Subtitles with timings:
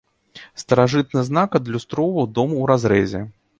[0.61, 3.25] Старажытны знак адлюстроўваў дом у разрэзе.